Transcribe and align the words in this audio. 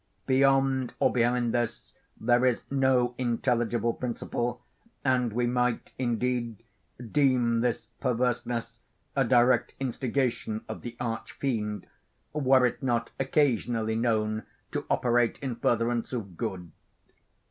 Beyond 0.25 0.95
or 0.99 1.13
behind 1.13 1.53
this 1.53 1.93
there 2.19 2.43
is 2.43 2.63
no 2.71 3.13
intelligible 3.19 3.93
principle; 3.93 4.63
and 5.05 5.31
we 5.31 5.45
might, 5.45 5.93
indeed, 5.99 6.63
deem 7.11 7.59
this 7.61 7.85
perverseness 7.99 8.79
a 9.15 9.23
direct 9.23 9.75
instigation 9.79 10.65
of 10.67 10.81
the 10.81 10.97
Arch 10.99 11.33
Fiend, 11.33 11.85
were 12.33 12.65
it 12.65 12.81
not 12.81 13.11
occasionally 13.19 13.95
known 13.95 14.41
to 14.71 14.87
operate 14.89 15.37
in 15.37 15.55
furtherance 15.55 16.13
of 16.13 16.35
good. 16.35 16.71